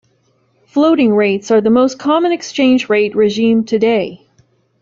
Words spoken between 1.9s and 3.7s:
common exchange rate regime